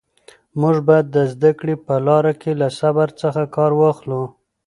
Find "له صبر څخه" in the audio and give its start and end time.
2.61-3.41